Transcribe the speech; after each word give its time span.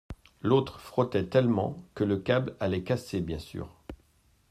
L'autre 0.41 0.79
frottait 0.79 1.27
tellement, 1.27 1.85
que 1.93 2.03
le 2.03 2.17
câble 2.17 2.55
allait 2.59 2.81
casser 2.83 3.21
bien 3.21 3.37
sûr. 3.37 3.69